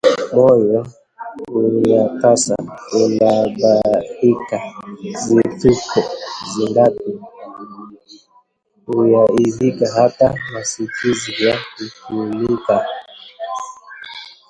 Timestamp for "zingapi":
6.53-7.09